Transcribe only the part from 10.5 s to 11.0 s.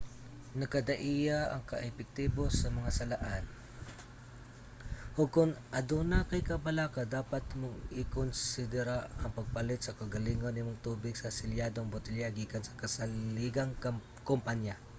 nimong